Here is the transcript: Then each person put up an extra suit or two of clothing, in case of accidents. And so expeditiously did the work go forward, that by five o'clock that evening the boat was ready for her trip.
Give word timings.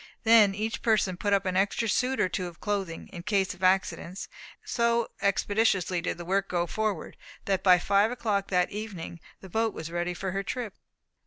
Then 0.23 0.55
each 0.55 0.81
person 0.81 1.15
put 1.15 1.31
up 1.31 1.45
an 1.45 1.55
extra 1.55 1.87
suit 1.87 2.19
or 2.19 2.27
two 2.27 2.47
of 2.47 2.59
clothing, 2.59 3.07
in 3.09 3.21
case 3.21 3.53
of 3.53 3.61
accidents. 3.63 4.27
And 4.63 4.67
so 4.71 5.11
expeditiously 5.21 6.01
did 6.01 6.17
the 6.17 6.25
work 6.25 6.49
go 6.49 6.65
forward, 6.65 7.15
that 7.45 7.61
by 7.61 7.77
five 7.77 8.09
o'clock 8.09 8.47
that 8.47 8.71
evening 8.71 9.19
the 9.41 9.47
boat 9.49 9.75
was 9.75 9.91
ready 9.91 10.15
for 10.15 10.31
her 10.31 10.41
trip. 10.41 10.73